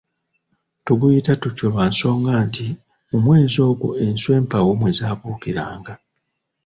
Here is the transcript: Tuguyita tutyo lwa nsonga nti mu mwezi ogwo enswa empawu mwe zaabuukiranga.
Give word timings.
Tuguyita 0.85 1.33
tutyo 1.41 1.65
lwa 1.73 1.85
nsonga 1.91 2.33
nti 2.47 2.67
mu 3.09 3.17
mwezi 3.25 3.57
ogwo 3.69 3.87
enswa 4.05 4.31
empawu 4.39 4.71
mwe 4.79 4.89
zaabuukiranga. 4.97 5.93